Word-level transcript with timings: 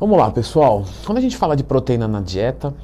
Vamos 0.00 0.16
lá, 0.16 0.30
pessoal. 0.30 0.82
Quando 1.04 1.18
a 1.18 1.20
gente 1.20 1.36
fala 1.36 1.54
de 1.54 1.62
proteína 1.62 2.08
na 2.08 2.22
dieta, 2.22 2.74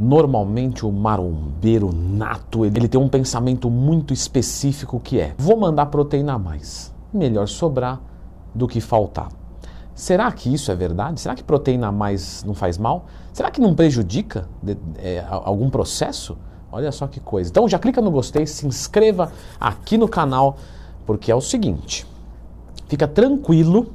normalmente 0.00 0.86
o 0.86 0.90
marombeiro 0.90 1.90
nato, 1.92 2.64
ele 2.64 2.88
tem 2.88 2.98
um 2.98 3.10
pensamento 3.10 3.68
muito 3.68 4.14
específico 4.14 4.98
que 4.98 5.20
é: 5.20 5.34
vou 5.36 5.54
mandar 5.54 5.84
proteína 5.86 6.32
a 6.32 6.38
mais. 6.38 6.90
Melhor 7.12 7.46
sobrar 7.46 8.00
do 8.54 8.66
que 8.66 8.80
faltar. 8.80 9.28
Será 9.94 10.32
que 10.32 10.50
isso 10.50 10.72
é 10.72 10.74
verdade? 10.74 11.20
Será 11.20 11.34
que 11.34 11.44
proteína 11.44 11.88
a 11.88 11.92
mais 11.92 12.42
não 12.42 12.54
faz 12.54 12.78
mal? 12.78 13.04
Será 13.34 13.50
que 13.50 13.60
não 13.60 13.74
prejudica 13.74 14.48
de, 14.62 14.74
é, 14.96 15.22
algum 15.28 15.68
processo? 15.68 16.38
Olha 16.72 16.90
só 16.90 17.06
que 17.06 17.20
coisa. 17.20 17.50
Então 17.50 17.68
já 17.68 17.78
clica 17.78 18.00
no 18.00 18.10
gostei, 18.10 18.46
se 18.46 18.66
inscreva 18.66 19.30
aqui 19.60 19.98
no 19.98 20.08
canal, 20.08 20.56
porque 21.04 21.30
é 21.30 21.34
o 21.34 21.40
seguinte: 21.42 22.06
fica 22.88 23.06
tranquilo 23.06 23.92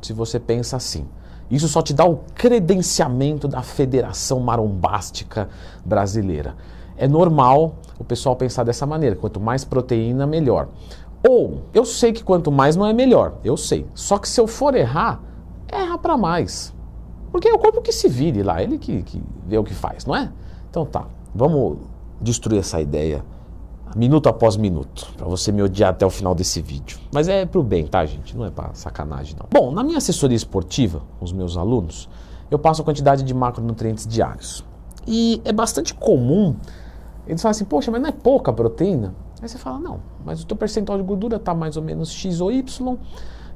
se 0.00 0.12
você 0.12 0.38
pensa 0.38 0.76
assim. 0.76 1.08
Isso 1.50 1.68
só 1.68 1.82
te 1.82 1.92
dá 1.92 2.04
o 2.04 2.20
credenciamento 2.34 3.48
da 3.48 3.62
Federação 3.62 4.38
Marombástica 4.40 5.48
Brasileira. 5.84 6.54
É 6.96 7.08
normal 7.08 7.74
o 7.98 8.04
pessoal 8.04 8.36
pensar 8.36 8.62
dessa 8.62 8.86
maneira: 8.86 9.16
quanto 9.16 9.40
mais 9.40 9.64
proteína, 9.64 10.26
melhor. 10.26 10.68
Ou, 11.28 11.62
eu 11.74 11.84
sei 11.84 12.12
que 12.12 12.22
quanto 12.22 12.52
mais 12.52 12.76
não 12.76 12.86
é 12.86 12.92
melhor, 12.92 13.34
eu 13.44 13.56
sei. 13.56 13.86
Só 13.94 14.16
que 14.16 14.28
se 14.28 14.40
eu 14.40 14.46
for 14.46 14.74
errar, 14.74 15.20
erra 15.68 15.98
para 15.98 16.16
mais. 16.16 16.72
Porque 17.32 17.48
é 17.48 17.52
o 17.52 17.58
corpo 17.58 17.82
que 17.82 17.92
se 17.92 18.08
vire 18.08 18.42
lá, 18.42 18.62
ele 18.62 18.78
que, 18.78 19.02
que 19.02 19.22
vê 19.46 19.58
o 19.58 19.64
que 19.64 19.74
faz, 19.74 20.06
não 20.06 20.16
é? 20.16 20.30
Então 20.68 20.84
tá, 20.84 21.06
vamos 21.34 21.78
destruir 22.20 22.58
essa 22.58 22.80
ideia 22.80 23.24
minuto 23.94 24.28
após 24.28 24.56
minuto, 24.56 25.08
para 25.16 25.26
você 25.26 25.50
me 25.50 25.62
odiar 25.62 25.90
até 25.90 26.06
o 26.06 26.10
final 26.10 26.34
desse 26.34 26.60
vídeo. 26.60 26.98
Mas 27.12 27.28
é 27.28 27.44
pro 27.46 27.62
bem, 27.62 27.86
tá, 27.86 28.04
gente? 28.04 28.36
Não 28.36 28.44
é 28.44 28.50
para 28.50 28.74
sacanagem, 28.74 29.36
não. 29.38 29.46
Bom, 29.50 29.72
na 29.72 29.82
minha 29.82 29.98
assessoria 29.98 30.36
esportiva, 30.36 31.02
os 31.20 31.32
meus 31.32 31.56
alunos, 31.56 32.08
eu 32.50 32.58
passo 32.58 32.82
a 32.82 32.84
quantidade 32.84 33.22
de 33.22 33.34
macronutrientes 33.34 34.06
diários. 34.06 34.64
E 35.06 35.40
é 35.44 35.52
bastante 35.52 35.94
comum 35.94 36.54
eles 37.30 37.40
falam 37.42 37.52
assim, 37.52 37.64
poxa, 37.64 37.92
mas 37.92 38.00
não 38.00 38.08
é 38.08 38.12
pouca 38.12 38.52
proteína? 38.52 39.14
Aí 39.40 39.48
você 39.48 39.56
fala, 39.56 39.78
não, 39.78 40.00
mas 40.24 40.42
o 40.42 40.46
teu 40.46 40.56
percentual 40.56 40.98
de 40.98 41.04
gordura 41.04 41.36
está 41.36 41.54
mais 41.54 41.76
ou 41.76 41.82
menos 41.82 42.10
X 42.10 42.40
ou 42.40 42.50
Y, 42.50 42.98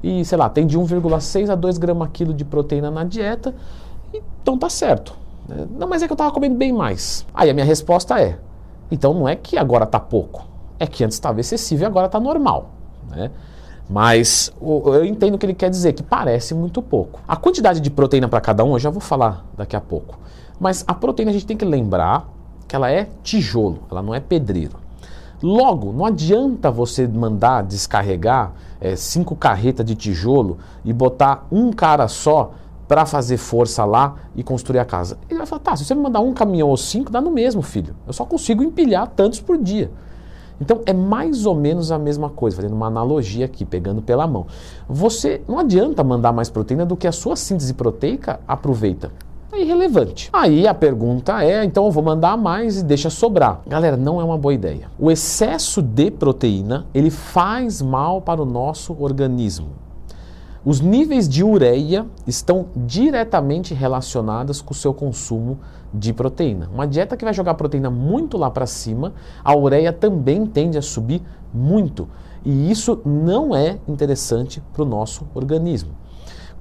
e 0.01 0.23
sei 0.23 0.37
lá, 0.37 0.49
tem 0.49 0.65
de 0.65 0.79
1,6 0.79 1.49
a 1.49 1.55
2 1.55 1.77
gramas 1.77 2.09
quilo 2.13 2.33
de 2.33 2.45
proteína 2.45 2.89
na 2.89 3.03
dieta, 3.03 3.53
então 4.41 4.57
tá 4.57 4.69
certo. 4.69 5.17
Não, 5.77 5.87
mas 5.87 6.01
é 6.01 6.07
que 6.07 6.13
eu 6.13 6.15
estava 6.15 6.31
comendo 6.31 6.55
bem 6.55 6.73
mais. 6.73 7.25
Aí 7.33 7.49
a 7.49 7.53
minha 7.53 7.65
resposta 7.65 8.19
é, 8.19 8.39
então 8.91 9.13
não 9.13 9.27
é 9.27 9.35
que 9.35 9.57
agora 9.57 9.83
está 9.83 9.99
pouco, 9.99 10.45
é 10.79 10.85
que 10.85 11.03
antes 11.03 11.15
estava 11.15 11.39
excessivo 11.39 11.83
e 11.83 11.85
agora 11.85 12.05
está 12.07 12.19
normal. 12.19 12.71
Né? 13.09 13.31
Mas 13.89 14.51
eu 14.61 15.05
entendo 15.05 15.35
o 15.35 15.37
que 15.37 15.45
ele 15.45 15.53
quer 15.53 15.69
dizer, 15.69 15.93
que 15.93 16.01
parece 16.01 16.55
muito 16.55 16.81
pouco. 16.81 17.21
A 17.27 17.35
quantidade 17.35 17.79
de 17.79 17.89
proteína 17.89 18.27
para 18.27 18.41
cada 18.41 18.63
um 18.63 18.73
eu 18.73 18.79
já 18.79 18.89
vou 18.89 19.01
falar 19.01 19.45
daqui 19.55 19.75
a 19.75 19.81
pouco. 19.81 20.17
Mas 20.59 20.83
a 20.87 20.93
proteína 20.93 21.31
a 21.31 21.33
gente 21.33 21.45
tem 21.45 21.57
que 21.57 21.65
lembrar 21.65 22.27
que 22.67 22.75
ela 22.75 22.89
é 22.89 23.09
tijolo, 23.21 23.83
ela 23.91 24.01
não 24.01 24.15
é 24.15 24.19
pedreiro. 24.19 24.77
Logo, 25.43 25.91
não 25.91 26.05
adianta 26.05 26.71
você 26.71 27.07
mandar 27.07 27.63
descarregar 27.63 28.53
é, 28.81 28.95
cinco 28.95 29.35
carretas 29.35 29.85
de 29.85 29.93
tijolo 29.93 30.57
e 30.83 30.91
botar 30.91 31.45
um 31.51 31.71
cara 31.71 32.07
só 32.07 32.53
para 32.87 33.05
fazer 33.05 33.37
força 33.37 33.83
lá 33.85 34.15
e 34.35 34.43
construir 34.43 34.79
a 34.79 34.85
casa. 34.85 35.17
Ele 35.29 35.37
vai 35.37 35.47
falar, 35.47 35.61
tá, 35.61 35.75
se 35.75 35.85
você 35.85 35.95
me 35.95 36.01
mandar 36.01 36.19
um 36.19 36.33
caminhão 36.33 36.69
ou 36.69 36.77
cinco, 36.77 37.11
dá 37.11 37.19
no 37.19 37.31
mesmo, 37.31 37.61
filho. 37.61 37.95
Eu 38.05 38.13
só 38.13 38.25
consigo 38.25 38.63
empilhar 38.63 39.07
tantos 39.07 39.39
por 39.39 39.57
dia. 39.57 39.91
Então 40.59 40.81
é 40.85 40.93
mais 40.93 41.45
ou 41.45 41.53
menos 41.53 41.91
a 41.91 41.99
mesma 41.99 42.29
coisa, 42.29 42.57
fazendo 42.57 42.75
uma 42.75 42.87
analogia 42.87 43.45
aqui, 43.45 43.65
pegando 43.65 44.01
pela 44.01 44.25
mão. 44.25 44.47
Você 44.87 45.41
não 45.47 45.59
adianta 45.59 46.03
mandar 46.03 46.31
mais 46.31 46.49
proteína 46.49 46.85
do 46.85 46.95
que 46.95 47.07
a 47.07 47.11
sua 47.11 47.35
síntese 47.35 47.73
proteica 47.73 48.39
aproveita. 48.47 49.11
É 49.51 49.61
irrelevante. 49.61 50.29
Aí 50.33 50.67
a 50.67 50.73
pergunta 50.73 51.43
é, 51.43 51.63
então 51.63 51.85
eu 51.85 51.91
vou 51.91 52.03
mandar 52.03 52.37
mais 52.37 52.79
e 52.79 52.83
deixa 52.83 53.09
sobrar. 53.09 53.61
Galera, 53.67 53.95
não 53.95 54.19
é 54.19 54.23
uma 54.23 54.37
boa 54.37 54.53
ideia. 54.53 54.89
O 54.99 55.11
excesso 55.11 55.81
de 55.81 56.11
proteína, 56.11 56.85
ele 56.93 57.09
faz 57.09 57.81
mal 57.81 58.21
para 58.21 58.41
o 58.41 58.45
nosso 58.45 58.95
organismo. 58.99 59.84
Os 60.65 60.81
níveis 60.81 61.29
de 61.29 61.43
ureia 61.43 62.07
estão 62.25 62.65
diretamente 62.75 63.71
relacionados 63.75 64.63
com 64.63 64.73
o 64.73 64.75
seu 64.75 64.95
consumo 64.95 65.59
de 65.93 66.11
proteína. 66.11 66.67
Uma 66.73 66.87
dieta 66.87 67.15
que 67.15 67.23
vai 67.23 67.35
jogar 67.35 67.53
proteína 67.53 67.91
muito 67.91 68.35
lá 68.35 68.49
para 68.49 68.65
cima, 68.65 69.13
a 69.43 69.55
ureia 69.55 69.93
também 69.93 70.43
tende 70.43 70.75
a 70.75 70.81
subir 70.81 71.21
muito. 71.53 72.09
E 72.43 72.71
isso 72.71 72.99
não 73.05 73.55
é 73.55 73.77
interessante 73.87 74.59
para 74.73 74.81
o 74.81 74.87
nosso 74.87 75.27
organismo. 75.35 75.91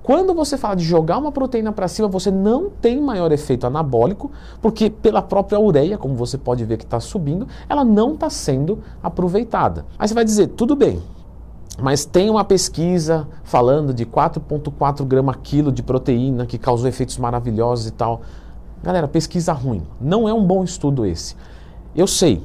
Quando 0.03 0.35
você 0.35 0.59
fala 0.59 0.75
de 0.75 0.85
jogar 0.85 1.17
uma 1.17 1.33
proteína 1.33 1.73
para 1.73 1.89
cima, 1.89 2.07
você 2.07 2.31
não 2.31 2.69
tem 2.69 3.01
maior 3.01 3.33
efeito 3.33 3.67
anabólico, 3.67 4.31
porque 4.61 4.91
pela 4.91 5.23
própria 5.23 5.59
ureia, 5.59 5.97
como 5.97 6.15
você 6.15 6.37
pode 6.37 6.63
ver 6.67 6.77
que 6.77 6.85
está 6.85 7.01
subindo, 7.01 7.49
ela 7.71 7.83
não 7.83 8.13
está 8.13 8.29
sendo 8.29 8.81
aproveitada. 9.03 9.87
Aí 9.99 10.07
você 10.07 10.13
vai 10.13 10.27
dizer, 10.27 10.49
tudo 10.49 10.77
bem, 10.77 11.01
mas 11.81 12.05
tem 12.05 12.31
uma 12.31 12.45
pesquisa 12.45 13.27
falando 13.43 13.93
de 13.93 14.07
4,4 14.07 15.05
grama 15.05 15.35
quilo 15.35 15.73
de 15.73 15.83
proteína 15.83 16.47
que 16.47 16.59
causou 16.59 16.89
efeitos 16.89 17.19
maravilhosos 17.19 17.89
e 17.89 17.91
tal. 17.91 18.23
Galera, 18.83 19.09
pesquisa 19.09 19.53
ruim. 19.53 19.83
Não 20.01 20.29
é 20.29 20.33
um 20.33 20.45
bom 20.45 20.63
estudo 20.63 21.05
esse. 21.05 21.37
Eu 21.95 22.07
sei. 22.07 22.43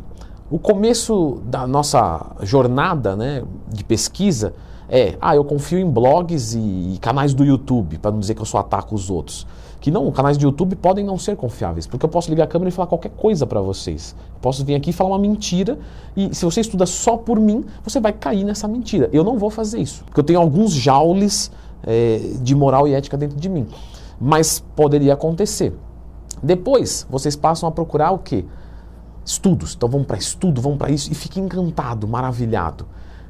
O 0.49 0.57
começo 0.57 1.41
da 1.45 1.67
nossa 1.67 2.35
jornada 2.41 3.15
né, 3.15 3.43
de 3.67 3.83
pesquisa 3.83 4.53
é, 4.89 5.17
ah, 5.21 5.35
eu 5.35 5.43
confio 5.43 5.79
em 5.79 5.89
blogs 5.89 6.55
e, 6.55 6.97
canais 6.99 7.33
do 7.33 7.43
YouTube, 7.43 7.97
para 7.99 8.11
não 8.11 8.19
dizer 8.19 8.33
que 8.33 8.41
eu 8.41 8.45
só 8.45 8.59
ataco 8.59 8.95
os 8.95 9.09
outros 9.09 9.45
que 9.79 9.89
não, 9.89 10.11
canais 10.11 10.37
de 10.37 10.45
YouTube 10.45 10.75
podem 10.75 11.05
não 11.05 11.17
ser 11.17 11.35
confiáveis, 11.35 11.87
porque 11.87 12.05
eu 12.05 12.09
posso 12.09 12.29
ligar 12.29 12.43
a 12.43 12.47
câmera 12.47 12.69
e 12.69 12.71
falar 12.71 12.87
qualquer 12.87 13.11
coisa 13.11 13.47
para 13.47 13.61
vocês. 13.61 14.15
Eu 14.33 14.39
posso 14.41 14.65
vir 14.65 14.75
aqui 14.75 14.89
e 14.89 14.93
falar 14.93 15.11
uma 15.11 15.19
mentira 15.19 15.79
e 16.15 16.35
se 16.35 16.43
você 16.43 16.61
estuda 16.61 16.85
só 16.85 17.15
por 17.15 17.39
mim, 17.39 17.65
você 17.83 17.99
vai 17.99 18.11
cair 18.11 18.43
nessa 18.43 18.67
mentira. 18.67 19.09
Eu 19.13 19.23
não 19.23 19.37
vou 19.37 19.49
fazer 19.49 19.79
isso, 19.79 20.03
porque 20.03 20.19
eu 20.19 20.23
tenho 20.23 20.39
alguns 20.39 20.73
jaules 20.73 21.51
é, 21.83 22.19
de 22.41 22.53
moral 22.55 22.87
e 22.87 22.93
ética 22.93 23.17
dentro 23.17 23.37
de 23.37 23.47
mim. 23.47 23.67
Mas 24.19 24.59
poderia 24.75 25.13
acontecer. 25.13 25.73
Depois, 26.43 27.07
vocês 27.09 27.35
passam 27.35 27.67
a 27.67 27.71
procurar 27.71 28.11
o 28.11 28.19
quê? 28.19 28.45
Estudos. 29.25 29.75
Então 29.75 29.87
vamos 29.87 30.07
para 30.07 30.17
estudo, 30.17 30.61
vamos 30.61 30.77
para 30.77 30.91
isso 30.91 31.09
e 31.11 31.15
fica 31.15 31.39
encantado, 31.39 32.05
maravilhado. 32.07 32.85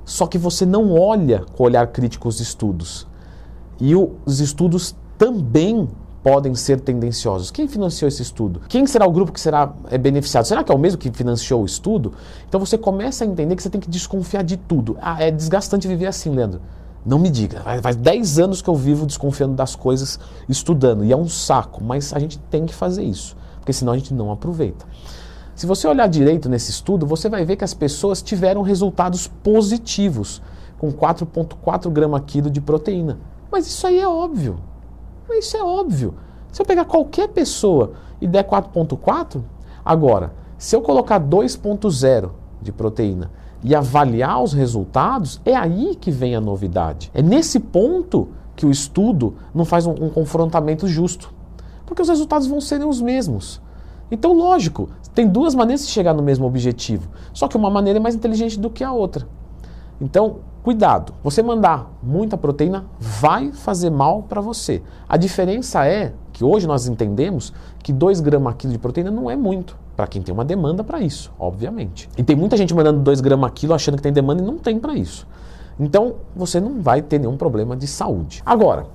Só 0.09 0.25
que 0.25 0.39
você 0.39 0.65
não 0.65 0.91
olha 0.99 1.45
com 1.55 1.63
olhar 1.63 1.85
crítico 1.85 2.27
os 2.27 2.39
estudos. 2.39 3.05
E 3.79 3.93
os 3.95 4.39
estudos 4.39 4.95
também 5.19 5.87
podem 6.23 6.55
ser 6.55 6.79
tendenciosos. 6.79 7.51
Quem 7.51 7.67
financiou 7.67 8.07
esse 8.07 8.23
estudo? 8.23 8.61
Quem 8.67 8.87
será 8.87 9.05
o 9.05 9.11
grupo 9.11 9.31
que 9.31 9.39
será 9.39 9.71
é, 9.91 9.99
beneficiado? 9.99 10.45
Será 10.45 10.63
que 10.63 10.71
é 10.71 10.75
o 10.75 10.79
mesmo 10.79 10.97
que 10.97 11.11
financiou 11.11 11.61
o 11.61 11.65
estudo? 11.65 12.13
Então 12.47 12.59
você 12.59 12.75
começa 12.75 13.23
a 13.23 13.27
entender 13.27 13.55
que 13.55 13.61
você 13.61 13.69
tem 13.69 13.79
que 13.79 13.87
desconfiar 13.87 14.43
de 14.43 14.57
tudo. 14.57 14.97
Ah, 14.99 15.21
é 15.21 15.29
desgastante 15.29 15.87
viver 15.87 16.07
assim, 16.07 16.31
Leandro. 16.31 16.59
Não 17.05 17.19
me 17.19 17.29
diga. 17.29 17.61
Faz 17.79 17.95
10 17.95 18.39
anos 18.39 18.63
que 18.63 18.69
eu 18.69 18.75
vivo 18.75 19.05
desconfiando 19.05 19.53
das 19.53 19.75
coisas, 19.75 20.19
estudando. 20.49 21.05
E 21.05 21.11
é 21.11 21.15
um 21.15 21.29
saco, 21.29 21.83
mas 21.83 22.13
a 22.15 22.19
gente 22.19 22.39
tem 22.49 22.65
que 22.65 22.73
fazer 22.73 23.03
isso, 23.03 23.37
porque 23.59 23.71
senão 23.71 23.93
a 23.93 23.97
gente 23.97 24.11
não 24.11 24.31
aproveita. 24.31 24.87
Se 25.59 25.65
você 25.65 25.89
olhar 25.89 26.07
direito 26.07 26.47
nesse 26.47 26.71
estudo, 26.71 27.05
você 27.05 27.27
vai 27.27 27.43
ver 27.43 27.57
que 27.57 27.65
as 27.65 27.73
pessoas 27.73 28.21
tiveram 28.21 28.61
resultados 28.61 29.27
positivos 29.27 30.41
com 30.77 30.89
4,4 30.89 31.89
grama 31.89 32.17
quilo 32.21 32.49
de 32.49 32.61
proteína. 32.61 33.19
Mas 33.51 33.67
isso 33.67 33.85
aí 33.85 33.99
é 33.99 34.07
óbvio. 34.07 34.57
Isso 35.31 35.57
é 35.57 35.61
óbvio. 35.61 36.13
Se 36.49 36.61
eu 36.61 36.65
pegar 36.65 36.85
qualquer 36.85 37.27
pessoa 37.27 37.91
e 38.21 38.25
der 38.25 38.47
4.4, 38.47 39.41
agora, 39.83 40.31
se 40.57 40.77
eu 40.77 40.81
colocar 40.81 41.19
2.0 41.19 42.29
de 42.61 42.71
proteína 42.71 43.29
e 43.61 43.75
avaliar 43.75 44.41
os 44.41 44.53
resultados, 44.53 45.41
é 45.43 45.57
aí 45.57 45.93
que 45.93 46.09
vem 46.09 46.37
a 46.37 46.39
novidade. 46.39 47.11
É 47.13 47.21
nesse 47.21 47.59
ponto 47.59 48.29
que 48.55 48.65
o 48.65 48.71
estudo 48.71 49.35
não 49.53 49.65
faz 49.65 49.85
um, 49.85 49.91
um 49.91 50.09
confrontamento 50.09 50.87
justo. 50.87 51.33
Porque 51.85 52.01
os 52.01 52.07
resultados 52.07 52.47
vão 52.47 52.61
serem 52.61 52.87
os 52.87 53.01
mesmos. 53.01 53.61
Então, 54.11 54.33
lógico, 54.33 54.89
tem 55.13 55.27
duas 55.27 55.53
maneiras 55.53 55.85
de 55.85 55.91
chegar 55.91 56.13
no 56.13 56.23
mesmo 56.23 56.45
objetivo. 56.45 57.09
Só 57.33 57.47
que 57.47 57.57
uma 57.57 57.69
maneira 57.69 57.99
é 57.99 58.01
mais 58.01 58.15
inteligente 58.15 58.59
do 58.59 58.69
que 58.69 58.83
a 58.83 58.91
outra. 58.91 59.27
Então, 60.01 60.37
cuidado. 60.63 61.13
Você 61.23 61.43
mandar 61.43 61.91
muita 62.01 62.37
proteína 62.37 62.85
vai 62.99 63.51
fazer 63.51 63.89
mal 63.89 64.23
para 64.23 64.41
você. 64.41 64.81
A 65.07 65.17
diferença 65.17 65.85
é 65.85 66.13
que 66.31 66.43
hoje 66.43 66.67
nós 66.67 66.87
entendemos 66.87 67.53
que 67.83 67.91
2 67.91 68.21
gramas 68.21 68.55
quilo 68.57 68.73
de 68.73 68.79
proteína 68.79 69.11
não 69.11 69.29
é 69.29 69.35
muito 69.35 69.77
para 69.95 70.07
quem 70.07 70.21
tem 70.21 70.33
uma 70.33 70.45
demanda 70.45 70.83
para 70.83 71.01
isso, 71.01 71.31
obviamente. 71.37 72.09
E 72.17 72.23
tem 72.23 72.35
muita 72.35 72.55
gente 72.55 72.73
mandando 72.73 73.01
2 73.01 73.19
gramas 73.19 73.51
quilo 73.53 73.73
achando 73.73 73.97
que 73.97 74.03
tem 74.03 74.13
demanda 74.13 74.41
e 74.41 74.45
não 74.45 74.57
tem 74.57 74.79
para 74.79 74.93
isso. 74.93 75.27
Então, 75.77 76.15
você 76.35 76.59
não 76.59 76.81
vai 76.81 77.01
ter 77.01 77.19
nenhum 77.19 77.35
problema 77.35 77.75
de 77.75 77.87
saúde. 77.87 78.41
Agora, 78.45 78.85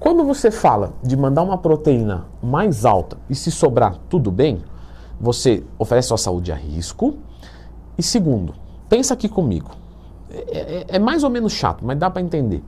quando 0.00 0.24
você 0.24 0.50
fala 0.50 0.94
de 1.02 1.14
mandar 1.14 1.42
uma 1.42 1.58
proteína 1.58 2.24
mais 2.42 2.86
alta 2.86 3.18
e 3.28 3.34
se 3.34 3.50
sobrar 3.50 3.98
tudo 4.08 4.32
bem, 4.32 4.62
você 5.20 5.62
oferece 5.78 6.08
sua 6.08 6.16
saúde 6.16 6.50
a 6.50 6.54
risco. 6.54 7.18
E 7.98 8.02
segundo, 8.02 8.54
pensa 8.88 9.12
aqui 9.12 9.28
comigo. 9.28 9.72
É, 10.30 10.38
é, 10.38 10.86
é, 10.88 10.98
mais 10.98 11.22
ou 11.22 11.28
menos 11.28 11.52
chato, 11.52 11.84
mas 11.84 11.98
dá 11.98 12.08
para 12.08 12.22
entender. 12.22 12.64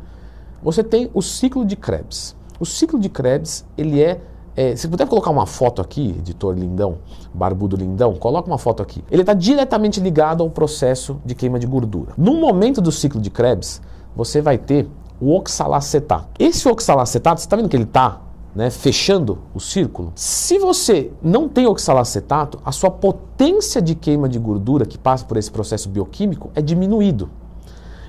Você 0.63 0.85
tem 0.85 1.11
o 1.15 1.23
ciclo 1.23 1.65
de 1.65 1.75
Krebs. 1.75 2.37
O 2.61 2.67
ciclo 2.67 3.01
de 3.01 3.09
Krebs, 3.09 3.65
ele 3.79 4.03
é 4.03 4.21
é, 4.55 4.77
se 4.77 4.87
puder 4.87 5.07
colocar 5.09 5.31
uma 5.31 5.47
foto 5.47 5.81
aqui, 5.81 6.11
editor 6.19 6.55
lindão, 6.55 6.99
barbudo 7.33 7.75
lindão, 7.75 8.15
coloca 8.15 8.47
uma 8.49 8.59
foto 8.59 8.83
aqui. 8.83 9.03
Ele 9.11 9.23
está 9.23 9.33
diretamente 9.33 9.99
ligado 9.99 10.43
ao 10.43 10.51
processo 10.51 11.19
de 11.25 11.35
queima 11.35 11.59
de 11.59 11.67
gordura. 11.67 12.13
No 12.19 12.35
momento 12.35 12.83
do 12.83 12.93
ciclo 12.93 13.19
de 13.19 13.31
Krebs, 13.31 13.81
você 14.15 14.43
vai 14.43 14.59
ter 14.59 14.87
o 15.23 15.37
oxalacetato. 15.37 16.29
Esse 16.37 16.69
oxalacetato, 16.69 17.41
você 17.41 17.47
está 17.47 17.55
vendo 17.55 17.69
que 17.69 17.77
ele 17.77 17.85
está 17.85 18.21
né, 18.53 18.71
fechando 18.71 19.39
o 19.55 19.61
círculo? 19.61 20.13
Se 20.17 20.59
você 20.59 21.13
não 21.23 21.49
tem 21.49 21.65
oxalacetato, 21.65 22.59
a 22.65 22.73
sua 22.73 22.91
potência 22.91 23.81
de 23.81 23.95
queima 23.95 24.29
de 24.29 24.41
gordura 24.41 24.85
que 24.85 24.99
passa 24.99 25.25
por 25.25 25.37
esse 25.37 25.49
processo 25.49 25.89
bioquímico 25.89 26.51
é 26.57 26.61
diminuído. 26.61 27.31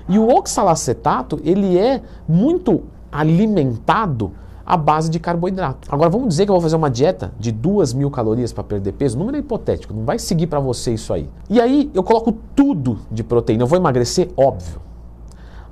E 0.08 0.18
o 0.18 0.28
oxalacetato, 0.28 1.40
ele 1.44 1.78
é 1.78 2.02
muito 2.28 2.82
alimentado 3.12 4.32
à 4.66 4.76
base 4.76 5.08
de 5.08 5.20
carboidrato. 5.20 5.86
Agora 5.88 6.10
vamos 6.10 6.28
dizer 6.28 6.46
que 6.46 6.50
eu 6.50 6.54
vou 6.54 6.62
fazer 6.62 6.74
uma 6.74 6.90
dieta 6.90 7.32
de 7.38 7.52
2 7.52 7.92
mil 7.92 8.10
calorias 8.10 8.52
para 8.52 8.64
perder 8.64 8.92
peso. 8.92 9.14
O 9.14 9.20
número 9.20 9.36
é 9.36 9.40
hipotético, 9.40 9.94
não 9.94 10.04
vai 10.04 10.18
seguir 10.18 10.48
para 10.48 10.58
você 10.58 10.92
isso 10.94 11.12
aí. 11.12 11.30
E 11.48 11.60
aí 11.60 11.92
eu 11.94 12.02
coloco 12.02 12.32
tudo 12.56 12.98
de 13.08 13.22
proteína. 13.22 13.62
Eu 13.62 13.68
vou 13.68 13.78
emagrecer? 13.78 14.30
Óbvio. 14.36 14.82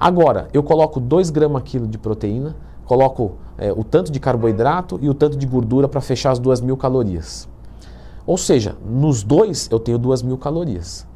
Agora, 0.02 0.48
eu 0.52 0.64
coloco 0.64 0.98
2 0.98 1.30
gramas 1.30 1.62
quilo 1.62 1.86
de 1.86 1.96
proteína, 1.96 2.56
coloco 2.84 3.36
é, 3.56 3.70
o 3.70 3.84
tanto 3.84 4.10
de 4.10 4.18
carboidrato 4.18 4.98
e 5.00 5.08
o 5.08 5.14
tanto 5.14 5.36
de 5.36 5.46
gordura 5.46 5.86
para 5.86 6.00
fechar 6.00 6.32
as 6.32 6.40
2 6.40 6.60
mil 6.60 6.76
calorias. 6.76 7.48
Ou 8.26 8.36
seja, 8.36 8.74
nos 8.84 9.22
dois 9.22 9.68
eu 9.70 9.78
tenho 9.78 9.98
2 9.98 10.22
mil 10.22 10.36
calorias. 10.36 11.06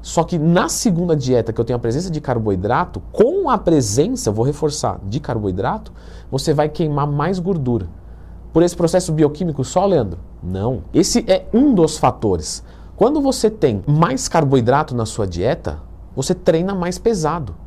Só 0.00 0.22
que 0.22 0.38
na 0.38 0.68
segunda 0.68 1.16
dieta, 1.16 1.52
que 1.52 1.60
eu 1.60 1.64
tenho 1.64 1.78
a 1.78 1.80
presença 1.80 2.12
de 2.12 2.20
carboidrato, 2.20 3.02
com 3.10 3.50
a 3.50 3.58
presença, 3.58 4.30
vou 4.30 4.44
reforçar, 4.44 5.00
de 5.02 5.18
carboidrato, 5.18 5.92
você 6.30 6.54
vai 6.54 6.68
queimar 6.68 7.08
mais 7.08 7.40
gordura. 7.40 7.88
Por 8.52 8.62
esse 8.62 8.76
processo 8.76 9.10
bioquímico 9.10 9.64
só, 9.64 9.84
Leandro? 9.84 10.20
Não. 10.40 10.84
Esse 10.94 11.24
é 11.26 11.48
um 11.52 11.74
dos 11.74 11.98
fatores. 11.98 12.62
Quando 12.94 13.20
você 13.20 13.50
tem 13.50 13.82
mais 13.84 14.28
carboidrato 14.28 14.94
na 14.94 15.06
sua 15.06 15.26
dieta, 15.26 15.80
você 16.14 16.36
treina 16.36 16.72
mais 16.72 16.98
pesado. 16.98 17.66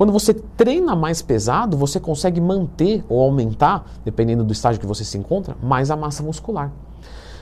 Quando 0.00 0.14
você 0.14 0.32
treina 0.32 0.96
mais 0.96 1.20
pesado, 1.20 1.76
você 1.76 2.00
consegue 2.00 2.40
manter 2.40 3.04
ou 3.06 3.20
aumentar, 3.20 3.84
dependendo 4.02 4.42
do 4.42 4.50
estágio 4.50 4.80
que 4.80 4.86
você 4.86 5.04
se 5.04 5.18
encontra, 5.18 5.54
mais 5.62 5.90
a 5.90 5.96
massa 5.96 6.22
muscular 6.22 6.72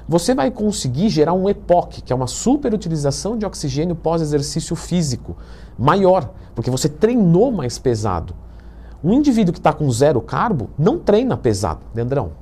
você 0.09 0.35
vai 0.35 0.51
conseguir 0.51 1.11
gerar 1.11 1.35
um 1.35 1.51
EPOC, 1.51 2.01
que 2.01 2.15
é 2.15 2.17
uma 2.17 2.27
superutilização 2.27 3.37
de 3.37 3.45
oxigênio 3.45 3.95
pós-exercício 3.95 4.75
físico, 4.75 5.37
maior, 5.79 6.31
porque 6.55 6.71
você 6.71 6.89
treinou 6.89 7.53
mais 7.53 7.79
pesado. 7.79 8.35
Um 9.05 9.13
indivíduo 9.13 9.53
que 9.53 9.61
está 9.61 9.71
com 9.71 9.89
zero 9.91 10.23
carbo 10.23 10.71
não 10.79 10.99
treina 10.99 11.37
pesado. 11.37 11.81
Leandrão, 11.95 12.33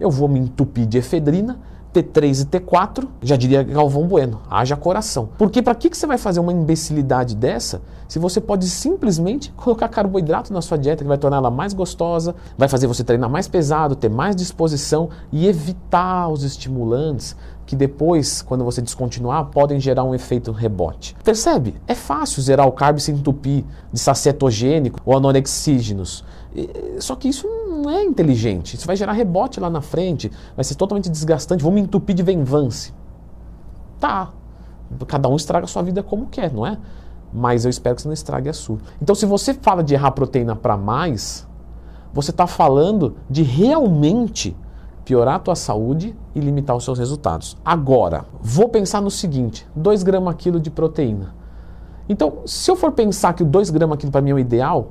eu 0.00 0.10
vou 0.10 0.28
me 0.28 0.40
entupir 0.40 0.86
de 0.86 0.96
efedrina, 0.96 1.60
T3 1.92 2.42
e 2.42 2.46
T4, 2.46 3.06
já 3.22 3.36
diria 3.36 3.62
Galvão 3.62 4.06
Bueno, 4.06 4.40
haja 4.50 4.76
coração. 4.76 5.28
Porque 5.36 5.62
para 5.62 5.74
que, 5.74 5.90
que 5.90 5.96
você 5.96 6.06
vai 6.06 6.18
fazer 6.18 6.40
uma 6.40 6.52
imbecilidade 6.52 7.34
dessa 7.34 7.80
se 8.10 8.18
você 8.18 8.40
pode 8.40 8.68
simplesmente 8.68 9.52
colocar 9.52 9.86
carboidrato 9.88 10.52
na 10.52 10.60
sua 10.60 10.76
dieta 10.76 11.04
que 11.04 11.08
vai 11.08 11.16
tornar 11.16 11.36
ela 11.36 11.48
mais 11.48 11.72
gostosa, 11.72 12.34
vai 12.58 12.68
fazer 12.68 12.88
você 12.88 13.04
treinar 13.04 13.30
mais 13.30 13.46
pesado, 13.46 13.94
ter 13.94 14.10
mais 14.10 14.34
disposição 14.34 15.10
e 15.30 15.46
evitar 15.46 16.28
os 16.28 16.42
estimulantes 16.42 17.36
que 17.64 17.76
depois, 17.76 18.42
quando 18.42 18.64
você 18.64 18.82
descontinuar, 18.82 19.44
podem 19.44 19.78
gerar 19.78 20.02
um 20.02 20.12
efeito 20.12 20.50
rebote. 20.50 21.14
Percebe? 21.22 21.76
É 21.86 21.94
fácil 21.94 22.42
zerar 22.42 22.66
o 22.66 22.72
carbo 22.72 22.98
e 22.98 23.00
se 23.00 23.12
entupir 23.12 23.64
de 23.92 24.00
sacetogênico 24.00 24.98
ou 25.06 25.16
anorexígenos. 25.16 26.24
Só 26.98 27.14
que 27.14 27.28
isso 27.28 27.46
não 27.46 27.59
é 27.88 28.02
inteligente. 28.04 28.74
Isso 28.74 28.86
vai 28.86 28.96
gerar 28.96 29.12
rebote 29.12 29.60
lá 29.60 29.70
na 29.70 29.80
frente, 29.80 30.30
vai 30.54 30.64
ser 30.64 30.74
totalmente 30.74 31.08
desgastante. 31.08 31.62
Vou 31.62 31.72
me 31.72 31.80
entupir 31.80 32.14
de 32.14 32.22
venvance. 32.22 32.92
Tá. 33.98 34.30
Cada 35.06 35.28
um 35.28 35.36
estraga 35.36 35.64
a 35.64 35.68
sua 35.68 35.82
vida 35.82 36.02
como 36.02 36.26
quer, 36.26 36.52
não 36.52 36.66
é? 36.66 36.76
Mas 37.32 37.64
eu 37.64 37.70
espero 37.70 37.94
que 37.94 38.02
você 38.02 38.08
não 38.08 38.12
estrague 38.12 38.48
a 38.48 38.52
sua. 38.52 38.78
Então, 39.00 39.14
se 39.14 39.24
você 39.24 39.54
fala 39.54 39.84
de 39.84 39.94
errar 39.94 40.10
proteína 40.10 40.56
para 40.56 40.76
mais, 40.76 41.46
você 42.12 42.32
está 42.32 42.46
falando 42.46 43.14
de 43.30 43.42
realmente 43.42 44.56
piorar 45.04 45.36
a 45.36 45.38
tua 45.38 45.54
saúde 45.54 46.16
e 46.34 46.40
limitar 46.40 46.76
os 46.76 46.84
seus 46.84 46.98
resultados. 46.98 47.56
Agora, 47.64 48.24
vou 48.40 48.68
pensar 48.68 49.00
no 49.00 49.10
seguinte: 49.10 49.66
2 49.76 50.02
gramas 50.02 50.34
quilo 50.36 50.58
de 50.58 50.70
proteína. 50.70 51.34
Então, 52.08 52.38
se 52.44 52.68
eu 52.68 52.74
for 52.74 52.90
pensar 52.90 53.32
que 53.34 53.44
o 53.44 53.46
2 53.46 53.70
gramas 53.70 53.98
quilo 53.98 54.10
para 54.10 54.20
mim 54.20 54.30
é 54.30 54.34
o 54.34 54.38
ideal, 54.38 54.88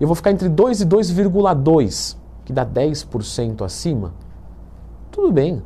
eu 0.00 0.06
vou 0.06 0.14
ficar 0.14 0.30
entre 0.30 0.48
2 0.48 0.80
e 0.80 0.86
2,2, 0.86 2.16
que 2.44 2.52
dá 2.52 2.66
10% 2.66 3.64
acima, 3.64 4.12
tudo 5.10 5.32
bem. 5.32 5.62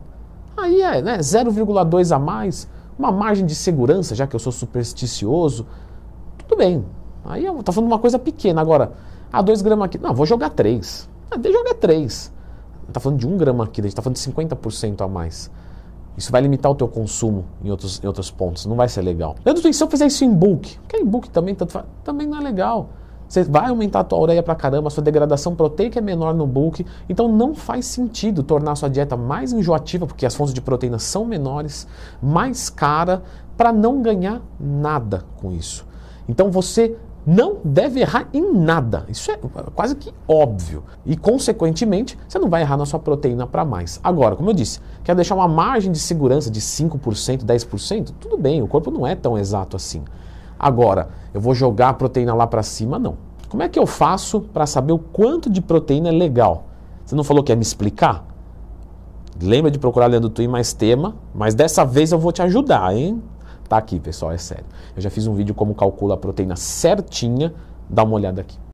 Aí 0.56 0.80
é 0.82 1.02
né, 1.02 1.18
0,2 1.18 2.14
a 2.14 2.18
mais, 2.18 2.68
uma 2.98 3.12
margem 3.12 3.44
de 3.44 3.54
segurança, 3.54 4.14
já 4.14 4.26
que 4.26 4.34
eu 4.34 4.40
sou 4.40 4.52
supersticioso, 4.52 5.66
tudo 6.38 6.58
bem. 6.58 6.84
Aí 7.24 7.44
eu 7.44 7.62
tô 7.62 7.72
falando 7.72 7.90
uma 7.90 7.98
coisa 7.98 8.18
pequena. 8.18 8.60
Agora, 8.60 8.92
a 9.32 9.38
ah, 9.38 9.42
2 9.42 9.62
gramas 9.62 9.86
aqui, 9.86 9.98
não, 9.98 10.14
vou 10.14 10.24
jogar 10.24 10.50
3. 10.50 11.08
Ah, 11.30 11.36
deixa 11.36 11.58
jogar 11.58 11.74
3. 11.74 12.32
Está 12.88 13.00
falando 13.00 13.18
de 13.18 13.26
1 13.26 13.36
grama 13.36 13.64
aqui, 13.64 13.80
a 13.80 13.84
gente 13.84 13.92
está 13.92 14.02
falando 14.02 14.16
de 14.16 14.22
50% 14.22 15.04
a 15.04 15.08
mais. 15.08 15.50
Isso 16.16 16.32
vai 16.32 16.40
limitar 16.40 16.72
o 16.72 16.74
teu 16.74 16.88
consumo 16.88 17.44
em 17.62 17.70
outros, 17.70 18.02
em 18.02 18.06
outros 18.06 18.30
pontos, 18.30 18.64
não 18.64 18.74
vai 18.74 18.88
ser 18.88 19.02
legal. 19.02 19.36
Leandro, 19.44 19.70
se 19.70 19.82
eu 19.82 19.90
fizer 19.90 20.06
isso 20.06 20.24
em 20.24 20.32
bulk, 20.32 20.78
que 20.88 20.96
em 20.96 21.04
bulk 21.04 21.28
também, 21.28 21.54
tanto 21.54 21.72
faz, 21.72 21.84
também 22.02 22.26
não 22.26 22.38
é 22.38 22.40
legal. 22.40 22.88
Você 23.28 23.44
vai 23.44 23.68
aumentar 23.68 24.00
a 24.00 24.04
tua 24.04 24.18
ureia 24.18 24.42
pra 24.42 24.54
caramba, 24.54 24.88
a 24.88 24.90
sua 24.90 25.02
degradação 25.02 25.54
proteica 25.54 25.98
é 25.98 26.02
menor 26.02 26.34
no 26.34 26.46
bulk, 26.46 26.86
então 27.08 27.28
não 27.28 27.54
faz 27.54 27.86
sentido 27.86 28.42
tornar 28.42 28.72
a 28.72 28.76
sua 28.76 28.88
dieta 28.88 29.16
mais 29.16 29.52
enjoativa, 29.52 30.06
porque 30.06 30.24
as 30.24 30.34
fontes 30.34 30.54
de 30.54 30.60
proteína 30.60 30.98
são 30.98 31.24
menores, 31.24 31.86
mais 32.22 32.70
cara, 32.70 33.22
para 33.56 33.72
não 33.72 34.02
ganhar 34.02 34.42
nada 34.60 35.24
com 35.36 35.52
isso. 35.52 35.86
Então 36.28 36.50
você 36.50 36.96
não 37.26 37.56
deve 37.64 38.00
errar 38.00 38.28
em 38.32 38.52
nada. 38.52 39.04
Isso 39.08 39.32
é 39.32 39.38
quase 39.74 39.96
que 39.96 40.14
óbvio. 40.28 40.84
E, 41.04 41.16
consequentemente, 41.16 42.16
você 42.28 42.38
não 42.38 42.48
vai 42.48 42.62
errar 42.62 42.76
na 42.76 42.86
sua 42.86 43.00
proteína 43.00 43.48
para 43.48 43.64
mais. 43.64 43.98
Agora, 44.04 44.36
como 44.36 44.50
eu 44.50 44.54
disse, 44.54 44.80
quer 45.02 45.16
deixar 45.16 45.34
uma 45.34 45.48
margem 45.48 45.90
de 45.90 45.98
segurança 45.98 46.48
de 46.48 46.60
5%, 46.60 47.44
10%? 47.44 48.12
Tudo 48.20 48.38
bem, 48.38 48.62
o 48.62 48.68
corpo 48.68 48.92
não 48.92 49.04
é 49.04 49.16
tão 49.16 49.36
exato 49.36 49.74
assim. 49.74 50.04
Agora, 50.56 51.08
eu 51.36 51.40
vou 51.40 51.54
jogar 51.54 51.90
a 51.90 51.92
proteína 51.92 52.32
lá 52.32 52.46
para 52.46 52.62
cima? 52.62 52.98
Não. 52.98 53.18
Como 53.50 53.62
é 53.62 53.68
que 53.68 53.78
eu 53.78 53.86
faço 53.86 54.40
para 54.40 54.64
saber 54.64 54.94
o 54.94 54.98
quanto 54.98 55.50
de 55.50 55.60
proteína 55.60 56.08
é 56.08 56.12
legal? 56.12 56.64
Você 57.04 57.14
não 57.14 57.22
falou 57.22 57.44
que 57.44 57.52
ia 57.52 57.56
me 57.56 57.60
explicar? 57.60 58.24
Lembra 59.38 59.70
de 59.70 59.78
procurar 59.78 60.06
Leandro 60.06 60.30
Twin 60.30 60.48
mais 60.48 60.72
tema, 60.72 61.14
mas 61.34 61.54
dessa 61.54 61.84
vez 61.84 62.10
eu 62.10 62.18
vou 62.18 62.32
te 62.32 62.40
ajudar, 62.40 62.96
hein? 62.96 63.22
Tá 63.68 63.76
aqui, 63.76 64.00
pessoal, 64.00 64.32
é 64.32 64.38
sério. 64.38 64.64
Eu 64.96 65.02
já 65.02 65.10
fiz 65.10 65.26
um 65.26 65.34
vídeo 65.34 65.54
como 65.54 65.74
calcula 65.74 66.14
a 66.14 66.16
proteína 66.16 66.56
certinha, 66.56 67.52
dá 67.86 68.02
uma 68.02 68.14
olhada 68.14 68.40
aqui. 68.40 68.56